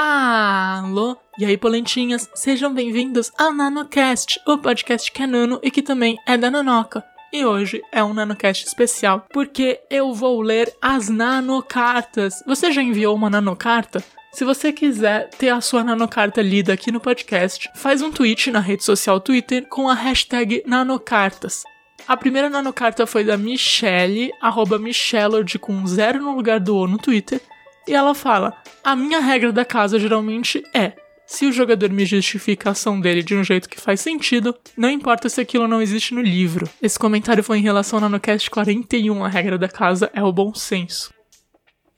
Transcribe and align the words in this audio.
Alô? 0.00 1.16
E 1.36 1.44
aí, 1.44 1.56
polentinhas, 1.56 2.30
sejam 2.32 2.72
bem-vindos 2.72 3.32
ao 3.36 3.52
NanoCast, 3.52 4.40
o 4.46 4.56
podcast 4.56 5.10
que 5.10 5.24
é 5.24 5.26
nano 5.26 5.58
e 5.60 5.72
que 5.72 5.82
também 5.82 6.16
é 6.24 6.38
da 6.38 6.52
Nanoca. 6.52 7.04
E 7.32 7.44
hoje 7.44 7.82
é 7.90 8.04
um 8.04 8.14
NanoCast 8.14 8.64
especial 8.64 9.26
porque 9.32 9.80
eu 9.90 10.14
vou 10.14 10.40
ler 10.40 10.72
as 10.80 11.08
nanocartas. 11.08 12.44
Você 12.46 12.70
já 12.70 12.80
enviou 12.80 13.12
uma 13.16 13.28
nanocarta? 13.28 14.00
Se 14.32 14.44
você 14.44 14.72
quiser 14.72 15.30
ter 15.30 15.48
a 15.48 15.60
sua 15.60 15.82
nanocarta 15.82 16.40
lida 16.40 16.72
aqui 16.72 16.92
no 16.92 17.00
podcast, 17.00 17.68
faz 17.74 18.00
um 18.00 18.12
tweet 18.12 18.52
na 18.52 18.60
rede 18.60 18.84
social 18.84 19.18
Twitter 19.18 19.66
com 19.66 19.88
a 19.88 19.94
hashtag 19.94 20.62
nanocartas. 20.64 21.64
A 22.06 22.16
primeira 22.16 22.48
nanocarta 22.48 23.04
foi 23.04 23.24
da 23.24 23.36
Michelle, 23.36 24.32
arroba 24.40 24.78
Michelord 24.78 25.58
com 25.58 25.84
zero 25.88 26.22
no 26.22 26.36
lugar 26.36 26.60
do 26.60 26.76
O 26.76 26.86
no 26.86 26.98
Twitter, 26.98 27.40
e 27.88 27.94
ela 27.94 28.14
fala: 28.14 28.62
A 28.88 28.96
minha 28.96 29.20
regra 29.20 29.52
da 29.52 29.66
casa 29.66 30.00
geralmente 30.00 30.64
é. 30.74 30.94
Se 31.26 31.44
o 31.44 31.52
jogador 31.52 31.90
me 31.90 32.06
justifica 32.06 32.70
a 32.70 32.72
ação 32.72 32.98
dele 32.98 33.22
de 33.22 33.36
um 33.36 33.44
jeito 33.44 33.68
que 33.68 33.78
faz 33.78 34.00
sentido, 34.00 34.56
não 34.74 34.88
importa 34.88 35.28
se 35.28 35.38
aquilo 35.42 35.68
não 35.68 35.82
existe 35.82 36.14
no 36.14 36.22
livro. 36.22 36.66
Esse 36.80 36.98
comentário 36.98 37.44
foi 37.44 37.58
em 37.58 37.62
relação 37.62 37.98
ao 37.98 38.00
NanoCast 38.00 38.50
41, 38.50 39.22
a 39.22 39.28
regra 39.28 39.58
da 39.58 39.68
casa 39.68 40.10
é 40.14 40.22
o 40.22 40.32
bom 40.32 40.54
senso. 40.54 41.12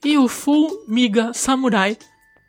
E 0.03 0.17
o 0.17 0.27
Full 0.27 0.83
Miga 0.85 1.31
Samurai 1.33 1.97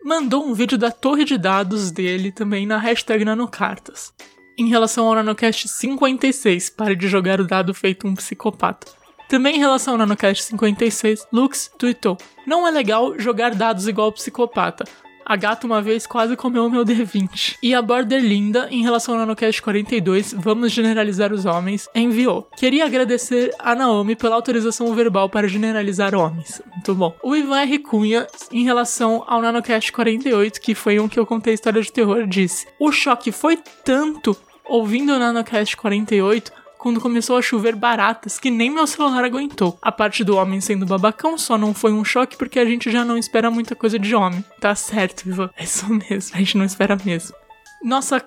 mandou 0.05 0.45
um 0.45 0.55
vídeo 0.55 0.77
da 0.77 0.91
torre 0.91 1.25
de 1.25 1.39
dados 1.39 1.93
dele 1.93 2.33
também 2.33 2.67
na 2.67 2.79
hashtag 2.79 3.25
nanocartas. 3.25 4.12
Em 4.59 4.69
relação 4.69 5.06
ao 5.06 5.15
NanoCast 5.15 5.69
56, 5.69 6.69
pare 6.70 6.97
de 6.97 7.06
jogar 7.06 7.41
o 7.41 7.47
dado 7.47 7.73
feito 7.73 8.09
um 8.09 8.15
psicopata. 8.17 9.02
Também 9.33 9.57
em 9.57 9.61
relação 9.61 9.95
ao 9.95 9.99
NanoCast 9.99 10.45
56, 10.45 11.27
Lux 11.33 11.71
tweetou: 11.79 12.19
Não 12.47 12.69
é 12.69 12.71
legal 12.71 13.19
jogar 13.19 13.55
dados 13.55 13.89
igual 13.89 14.13
psicopata. 14.13 14.85
A 15.25 15.37
gata 15.37 15.67
uma 15.67 15.81
vez 15.81 16.07
quase 16.07 16.37
comeu 16.37 16.67
o 16.67 16.71
meu 16.71 16.85
D20. 16.85 17.57
E 17.63 17.75
a 17.75 17.81
Border 17.81 18.23
Linda, 18.23 18.69
em 18.71 18.83
relação 18.83 19.15
ao 19.15 19.21
NanoCast 19.21 19.62
42, 19.62 20.34
Vamos 20.34 20.71
Generalizar 20.71 21.33
os 21.33 21.47
Homens, 21.47 21.89
enviou. 21.95 22.47
Queria 22.55 22.84
agradecer 22.84 23.55
a 23.59 23.75
Naomi 23.75 24.15
pela 24.15 24.37
autorização 24.37 24.95
verbal 24.95 25.31
para 25.31 25.49
generalizar 25.49 26.15
homens. 26.15 26.61
Muito 26.71 26.95
bom. 26.95 27.17
O 27.23 27.34
Ivan 27.34 27.62
R. 27.62 27.78
Cunha, 27.78 28.27
em 28.51 28.65
relação 28.65 29.25
ao 29.27 29.41
NanoCast 29.41 29.93
48, 29.93 30.61
que 30.61 30.75
foi 30.75 31.01
um 31.01 31.09
que 31.09 31.19
eu 31.19 31.25
contei 31.25 31.55
história 31.55 31.81
de 31.81 31.91
terror, 31.91 32.27
disse: 32.27 32.67
O 32.78 32.93
choque 32.93 33.33
foi 33.33 33.59
tanto 33.83 34.37
ouvindo 34.67 35.15
o 35.15 35.19
NanoCast 35.19 35.75
48 35.75 36.62
quando 36.83 37.00
começou 37.00 37.36
a 37.36 37.42
chover 37.42 37.77
baratas 37.77 38.41
que 38.41 38.50
nem 38.50 38.69
meu 38.69 38.88
celular 38.88 39.25
aguentou. 39.25 39.78
A 39.80 39.92
parte 39.92 40.25
do 40.25 40.36
homem 40.36 40.61
sendo 40.61 40.84
babacão 40.84 41.38
só 41.38 41.56
não 41.56 41.72
foi 41.72 41.92
um 41.92 42.05
choque 42.05 42.36
porque 42.36 42.58
a 42.58 42.64
gente 42.64 42.91
já 42.91 43.05
não 43.05 43.16
espera 43.16 43.52
muita 43.52 43.77
coisa 43.77 44.00
de 44.00 44.12
homem. 44.16 44.44
Tá 44.61 44.75
certo, 44.75 45.28
Ivan. 45.28 45.48
É 45.56 45.62
isso 45.62 45.88
mesmo. 45.88 46.34
A 46.34 46.38
gente 46.38 46.58
não 46.58 46.64
espera 46.64 46.98
mesmo. 47.05 47.36
Nossa 47.84 48.20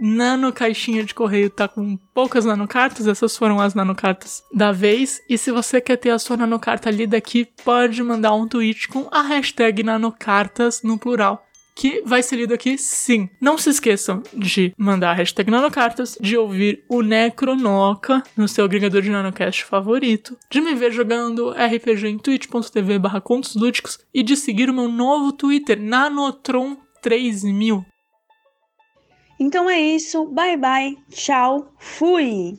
nano 0.00 0.52
caixinha 0.52 1.04
de 1.04 1.12
correio 1.12 1.50
tá 1.50 1.68
com 1.68 1.98
poucas 2.14 2.44
nanocartas, 2.44 3.06
essas 3.06 3.36
foram 3.36 3.60
as 3.60 3.74
nanocartas 3.74 4.42
da 4.54 4.72
vez. 4.72 5.20
E 5.28 5.36
se 5.36 5.50
você 5.50 5.78
quer 5.78 5.96
ter 5.96 6.10
a 6.10 6.18
sua 6.18 6.36
nanocarta 6.36 6.90
lida 6.90 7.16
aqui, 7.16 7.46
pode 7.62 8.02
mandar 8.02 8.34
um 8.34 8.48
tweet 8.48 8.88
com 8.88 9.06
a 9.10 9.20
hashtag 9.20 9.82
nanocartas 9.82 10.82
no 10.82 10.98
plural 10.98 11.44
que 11.78 12.02
vai 12.04 12.22
ser 12.24 12.36
lido 12.36 12.52
aqui 12.52 12.76
sim. 12.76 13.30
Não 13.40 13.56
se 13.56 13.70
esqueçam 13.70 14.20
de 14.34 14.74
mandar 14.76 15.12
a 15.12 15.14
hashtag 15.14 15.48
nanocartas, 15.48 16.18
de 16.20 16.36
ouvir 16.36 16.84
o 16.88 17.02
Necronoca 17.02 18.20
no 18.36 18.48
seu 18.48 18.64
agregador 18.64 19.00
de 19.00 19.10
nanocast 19.10 19.64
favorito, 19.64 20.36
de 20.50 20.60
me 20.60 20.74
ver 20.74 20.90
jogando 20.90 21.50
RPG 21.50 22.08
em 22.08 22.18
twitch.tv 22.18 22.98
barra 22.98 23.20
contos 23.20 23.54
lúdicos 23.54 24.00
e 24.12 24.24
de 24.24 24.36
seguir 24.36 24.68
o 24.68 24.74
meu 24.74 24.88
novo 24.88 25.30
Twitter, 25.30 25.80
Nanotron3000. 25.80 27.86
Então 29.38 29.70
é 29.70 29.80
isso, 29.80 30.26
bye 30.26 30.56
bye, 30.56 30.98
tchau, 31.10 31.72
fui! 31.78 32.58